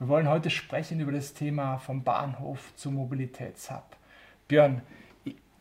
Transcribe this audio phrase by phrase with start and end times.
[0.00, 3.82] Wir wollen heute sprechen über das Thema vom Bahnhof zum Mobilitätshub.
[4.46, 4.82] Björn,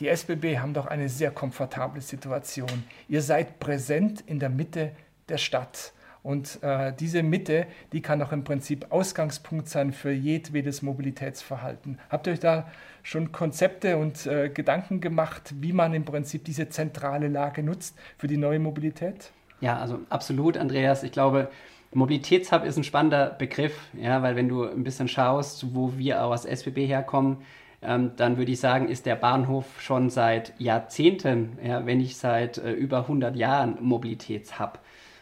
[0.00, 2.84] die SBB haben doch eine sehr komfortable Situation.
[3.10, 4.92] Ihr seid präsent in der Mitte
[5.28, 5.92] der Stadt.
[6.22, 11.98] Und äh, diese Mitte, die kann doch im Prinzip Ausgangspunkt sein für jedwedes Mobilitätsverhalten.
[12.08, 12.70] Habt ihr euch da
[13.02, 18.28] schon Konzepte und äh, Gedanken gemacht, wie man im Prinzip diese zentrale Lage nutzt für
[18.28, 19.30] die neue Mobilität?
[19.60, 21.02] Ja, also absolut, Andreas.
[21.02, 21.50] Ich glaube,
[21.94, 26.44] Mobilitätshub ist ein spannender Begriff, ja, weil wenn du ein bisschen schaust, wo wir aus
[26.44, 27.38] SBB herkommen,
[27.82, 32.58] ähm, dann würde ich sagen, ist der Bahnhof schon seit Jahrzehnten, ja, wenn nicht seit
[32.58, 34.78] äh, über 100 Jahren Mobilitätshub.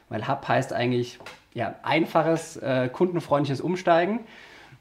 [0.09, 1.19] Weil Hub heißt eigentlich
[1.55, 4.21] ja, einfaches, äh, kundenfreundliches Umsteigen.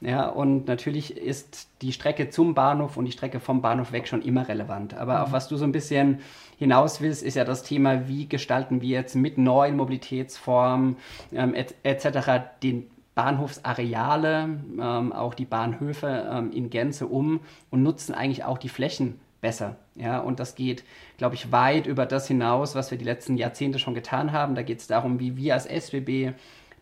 [0.00, 4.22] Ja, und natürlich ist die Strecke zum Bahnhof und die Strecke vom Bahnhof weg schon
[4.22, 4.94] immer relevant.
[4.94, 5.22] Aber mhm.
[5.24, 6.20] auf was du so ein bisschen
[6.58, 10.96] hinaus willst, ist ja das Thema, wie gestalten wir jetzt mit neuen Mobilitätsformen
[11.32, 12.06] ähm, etc.
[12.28, 14.48] Et den Bahnhofsareale,
[14.80, 17.40] ähm, auch die Bahnhöfe ähm, in Gänze um
[17.70, 19.76] und nutzen eigentlich auch die Flächen besser.
[19.96, 20.84] Ja, und das geht,
[21.18, 24.54] glaube ich, weit über das hinaus, was wir die letzten Jahrzehnte schon getan haben.
[24.54, 26.32] Da geht es darum, wie wir als SWB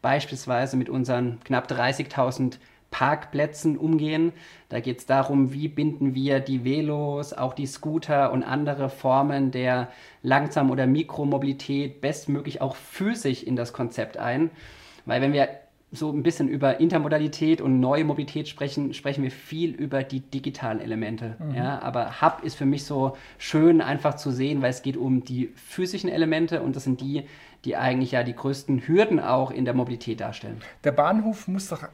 [0.02, 2.58] beispielsweise mit unseren knapp 30.000
[2.90, 4.32] Parkplätzen umgehen.
[4.68, 9.50] Da geht es darum, wie binden wir die Velos, auch die Scooter und andere Formen
[9.50, 9.88] der
[10.22, 14.50] Langsam- oder Mikromobilität bestmöglich auch physisch in das Konzept ein.
[15.04, 15.48] Weil wenn wir
[15.90, 20.80] so ein bisschen über Intermodalität und neue Mobilität sprechen, sprechen wir viel über die digitalen
[20.80, 21.36] Elemente.
[21.38, 21.54] Mhm.
[21.54, 25.24] Ja, aber Hub ist für mich so schön einfach zu sehen, weil es geht um
[25.24, 27.24] die physischen Elemente und das sind die,
[27.64, 30.60] die eigentlich ja die größten Hürden auch in der Mobilität darstellen.
[30.84, 31.84] Der Bahnhof muss doch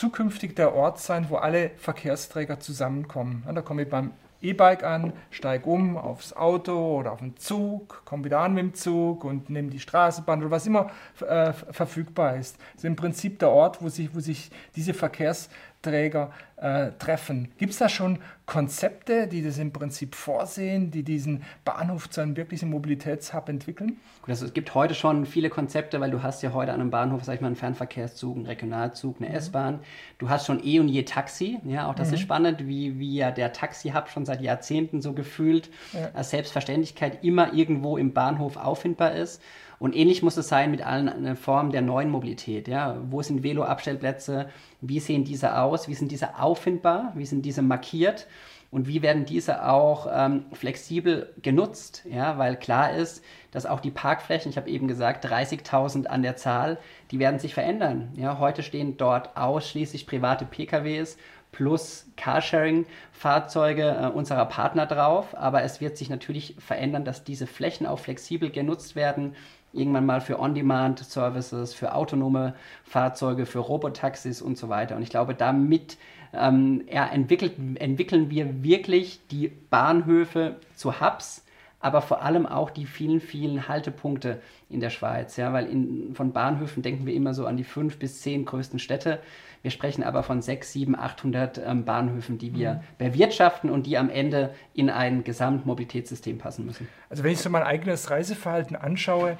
[0.00, 3.44] zukünftig der Ort sein, wo alle Verkehrsträger zusammenkommen.
[3.54, 8.24] da komme ich beim E-Bike an, steige um aufs Auto oder auf den Zug, komme
[8.24, 10.90] wieder an mit dem Zug und nehme die Straßenbahn oder was immer
[11.20, 12.56] äh, verfügbar ist.
[12.72, 15.50] Das ist im Prinzip der Ort, wo sich, wo sich diese Verkehrs
[15.82, 17.52] Träger äh, treffen.
[17.58, 22.36] Gibt es da schon Konzepte, die das im Prinzip vorsehen, die diesen Bahnhof zu einem
[22.36, 23.96] wirklichen Mobilitätshub entwickeln?
[24.26, 27.24] Also es gibt heute schon viele Konzepte, weil du hast ja heute an einem Bahnhof,
[27.24, 29.34] sag ich mal, einen Fernverkehrszug, einen Regionalzug, eine mhm.
[29.36, 29.80] S-Bahn.
[30.18, 31.60] Du hast schon eh und je Taxi.
[31.64, 32.14] Ja, auch das mhm.
[32.14, 36.10] ist spannend, wie, wie ja der Taxi-Hub schon seit Jahrzehnten so gefühlt ja.
[36.12, 39.40] als Selbstverständlichkeit immer irgendwo im Bahnhof auffindbar ist.
[39.80, 42.68] Und ähnlich muss es sein mit allen äh, Formen der neuen Mobilität.
[42.68, 42.98] Ja?
[43.08, 44.50] Wo sind Velo-Abstellplätze?
[44.82, 45.88] Wie sehen diese aus?
[45.88, 47.12] Wie sind diese auffindbar?
[47.16, 48.28] Wie sind diese markiert?
[48.70, 52.04] Und wie werden diese auch ähm, flexibel genutzt?
[52.08, 56.36] Ja, weil klar ist, dass auch die Parkflächen, ich habe eben gesagt, 30.000 an der
[56.36, 56.78] Zahl,
[57.10, 58.12] die werden sich verändern.
[58.14, 61.16] Ja, heute stehen dort ausschließlich private PKWs
[61.52, 65.36] plus Carsharing-Fahrzeuge äh, unserer Partner drauf.
[65.36, 69.34] Aber es wird sich natürlich verändern, dass diese Flächen auch flexibel genutzt werden
[69.72, 74.96] irgendwann mal für On-Demand-Services, für autonome Fahrzeuge, für Robotaxis und so weiter.
[74.96, 75.96] Und ich glaube, damit
[76.32, 81.44] ähm, entwickelt, entwickeln wir wirklich die Bahnhöfe zu Hubs,
[81.80, 85.36] aber vor allem auch die vielen, vielen Haltepunkte in der Schweiz.
[85.36, 88.78] Ja, weil in, von Bahnhöfen denken wir immer so an die fünf bis zehn größten
[88.78, 89.20] Städte.
[89.62, 92.80] Wir sprechen aber von 6, 7, 800 ähm, Bahnhöfen, die wir mhm.
[92.96, 96.88] bewirtschaften und die am Ende in ein Gesamtmobilitätssystem passen müssen.
[97.10, 99.36] Also wenn ich so mein eigenes Reiseverhalten anschaue,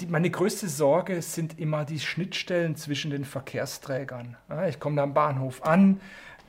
[0.00, 4.36] die, meine größte Sorge sind immer die Schnittstellen zwischen den Verkehrsträgern.
[4.50, 6.00] Ja, ich komme da am Bahnhof an,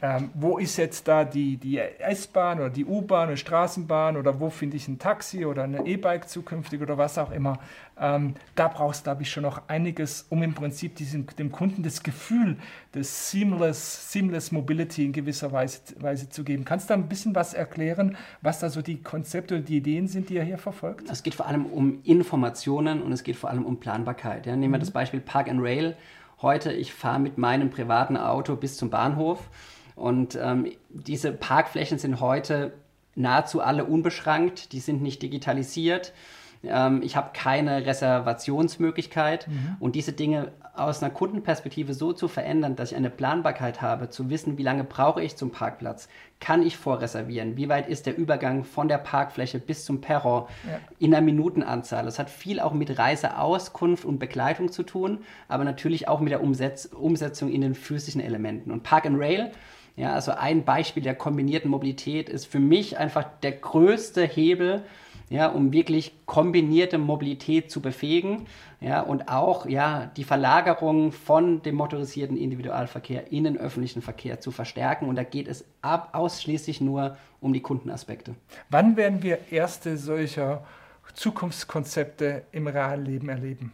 [0.04, 4.50] ähm, wo ist jetzt da die, die S-Bahn oder die U-Bahn oder Straßenbahn oder wo
[4.50, 7.58] finde ich ein Taxi oder ein E-Bike zukünftig oder was auch immer.
[7.98, 11.84] Ähm, da brauchst du, glaube ich, schon noch einiges, um im Prinzip diesem, dem Kunden
[11.84, 12.58] das Gefühl
[12.94, 16.66] des Seamless, Seamless Mobility in gewisser Weise, Weise zu geben.
[16.66, 20.10] Kannst du da ein bisschen was erklären, was da so die Konzepte oder die Ideen
[20.10, 21.10] sind, die ihr hier verfolgt?
[21.10, 24.48] Es geht vor allem um Informationen und es geht vor allem um Planbarkeit.
[24.48, 24.82] Ja, nehmen wir mhm.
[24.82, 25.96] das Beispiel Park and Rail.
[26.42, 29.48] Heute, ich fahre mit meinem privaten Auto bis zum Bahnhof
[29.96, 32.74] und ähm, diese Parkflächen sind heute
[33.16, 36.14] nahezu alle unbeschrankt, die sind nicht digitalisiert.
[36.64, 39.78] Ähm, ich habe keine Reservationsmöglichkeit mhm.
[39.80, 44.32] und diese Dinge aus einer Kundenperspektive so zu verändern, dass ich eine Planbarkeit habe, zu
[44.32, 46.08] wissen, wie lange brauche ich zum Parkplatz,
[46.40, 50.80] kann ich vorreservieren, wie weit ist der Übergang von der Parkfläche bis zum Perron ja.
[50.98, 52.06] in einer Minutenanzahl.
[52.06, 56.42] Das hat viel auch mit Reiseauskunft und Begleitung zu tun, aber natürlich auch mit der
[56.42, 58.72] Umsetz Umsetzung in den physischen Elementen.
[58.72, 59.52] Und Park and Rail
[59.96, 64.84] Ja, also ein Beispiel der kombinierten Mobilität ist für mich einfach der größte Hebel,
[65.30, 68.46] ja, um wirklich kombinierte Mobilität zu befähigen
[68.82, 74.52] ja, und auch ja, die Verlagerung von dem motorisierten Individualverkehr in den öffentlichen Verkehr zu
[74.52, 75.08] verstärken.
[75.08, 78.36] Und da geht es ab, ausschließlich nur um die Kundenaspekte.
[78.70, 80.66] Wann werden wir erste solcher
[81.14, 83.72] Zukunftskonzepte im realen Leben erleben?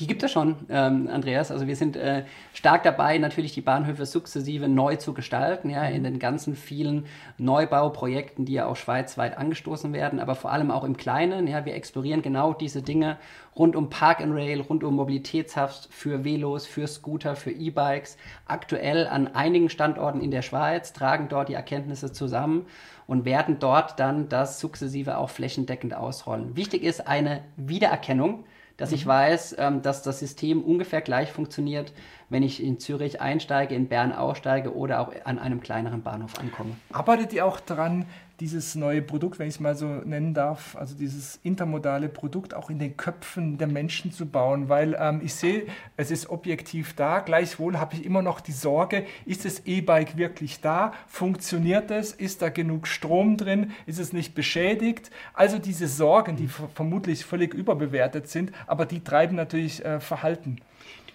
[0.00, 1.50] Die gibt es schon, ähm, Andreas.
[1.50, 2.24] Also wir sind äh,
[2.54, 7.04] stark dabei, natürlich die Bahnhöfe sukzessive neu zu gestalten, ja, in den ganzen vielen
[7.36, 11.46] Neubauprojekten, die ja auch schweizweit angestoßen werden, aber vor allem auch im Kleinen.
[11.46, 13.18] Ja, wir explorieren genau diese Dinge
[13.54, 18.16] rund um Park and Rail, rund um Mobilitätshubs für Velos, für Scooter, für E-Bikes.
[18.46, 22.64] Aktuell an einigen Standorten in der Schweiz tragen dort die Erkenntnisse zusammen
[23.06, 26.56] und werden dort dann das sukzessive auch flächendeckend ausrollen.
[26.56, 28.44] Wichtig ist eine Wiedererkennung
[28.76, 28.96] dass mhm.
[28.96, 31.92] ich weiß, ähm, dass das System ungefähr gleich funktioniert,
[32.32, 36.72] wenn ich in Zürich einsteige, in Bern aussteige oder auch an einem kleineren Bahnhof ankomme.
[36.92, 38.06] Arbeitet ihr auch daran,
[38.42, 42.70] dieses neue Produkt, wenn ich es mal so nennen darf, also dieses intermodale Produkt auch
[42.70, 47.20] in den Köpfen der Menschen zu bauen, weil ähm, ich sehe, es ist objektiv da,
[47.20, 52.42] gleichwohl habe ich immer noch die Sorge, ist das E-Bike wirklich da, funktioniert es, ist
[52.42, 58.26] da genug Strom drin, ist es nicht beschädigt, also diese Sorgen, die vermutlich völlig überbewertet
[58.28, 60.56] sind, aber die treiben natürlich äh, Verhalten.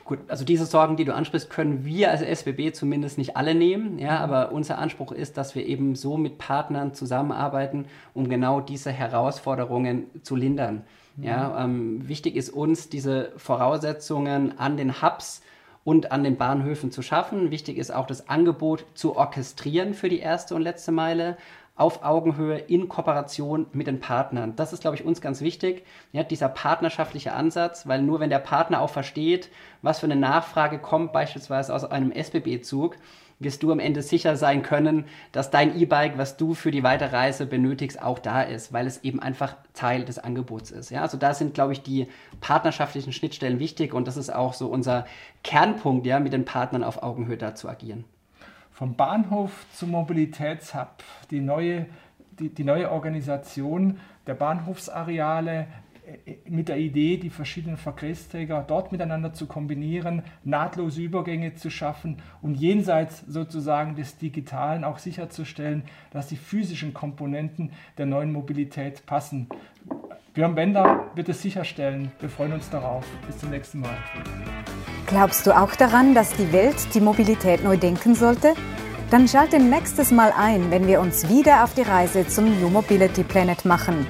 [0.07, 3.99] Gut, also diese Sorgen, die du ansprichst, können wir als SBB zumindest nicht alle nehmen.
[3.99, 8.89] Ja, aber unser Anspruch ist, dass wir eben so mit Partnern zusammenarbeiten, um genau diese
[8.89, 10.83] Herausforderungen zu lindern.
[11.17, 11.23] Mhm.
[11.23, 15.41] Ja, ähm, wichtig ist uns, diese Voraussetzungen an den Hubs
[15.83, 17.51] und an den Bahnhöfen zu schaffen.
[17.51, 21.35] Wichtig ist auch das Angebot zu orchestrieren für die erste und letzte Meile,
[21.77, 24.55] auf Augenhöhe in Kooperation mit den Partnern.
[24.55, 28.39] Das ist, glaube ich, uns ganz wichtig, ja, dieser partnerschaftliche Ansatz, weil nur wenn der
[28.39, 29.49] Partner auch versteht,
[29.83, 32.97] was für eine Nachfrage kommt, beispielsweise aus einem SBB-Zug,
[33.39, 37.45] wirst du am Ende sicher sein können, dass dein E-Bike, was du für die Weiterreise
[37.45, 40.89] benötigst, auch da ist, weil es eben einfach Teil des Angebots ist.
[40.89, 42.07] Ja, also da sind, glaube ich, die
[42.41, 45.05] partnerschaftlichen Schnittstellen wichtig und das ist auch so unser
[45.43, 48.05] Kernpunkt, ja, mit den Partnern auf Augenhöhe da zu agieren
[48.77, 51.87] vom Bahnhof zum Mobilitätshub, die neue,
[52.37, 55.65] die, die neue Organisation der Bahnhofsareale
[56.05, 62.21] äh, mit der Idee, die verschiedenen Verkehrsträger dort miteinander zu kombinieren, nahtlose Übergänge zu schaffen
[62.43, 65.81] und jenseits sozusagen des Digitalen auch sicherzustellen,
[66.11, 69.49] dass die physischen Komponenten der neuen Mobilität passen.
[70.37, 72.11] Björn Bender wird es sicherstellen.
[72.19, 73.03] Wir freuen uns darauf.
[73.25, 73.97] Bis zum nächsten Mal.
[75.07, 78.53] Glaubst du auch daran, dass die Welt die Mobilität neu denken sollte?
[79.09, 83.23] Dann schalte nächstes Mal ein, wenn wir uns wieder auf die Reise zum New Mobility
[83.23, 84.05] Planet machen.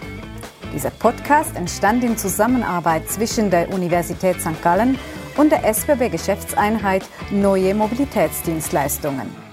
[0.76, 4.62] Dieser Podcast entstand in Zusammenarbeit zwischen der Universität St.
[4.62, 5.00] Gallen
[5.38, 9.47] und der SBB Geschäftseinheit Neue Mobilitätsdienstleistungen.